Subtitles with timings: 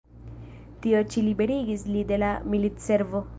[0.85, 3.23] Tio ĉi liberigis li de la militservo.